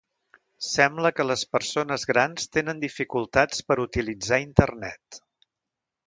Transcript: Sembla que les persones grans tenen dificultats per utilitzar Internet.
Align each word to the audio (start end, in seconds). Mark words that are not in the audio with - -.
Sembla 0.67 1.09
que 1.17 1.25
les 1.31 1.41
persones 1.57 2.05
grans 2.11 2.49
tenen 2.57 2.81
dificultats 2.83 3.61
per 3.67 3.77
utilitzar 3.83 4.41
Internet. 4.45 5.21